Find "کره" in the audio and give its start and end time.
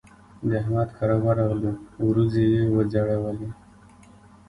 0.97-1.17